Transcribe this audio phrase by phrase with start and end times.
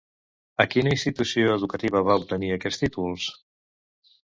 [0.65, 3.33] A quina institució educativa va obtenir aquests títols?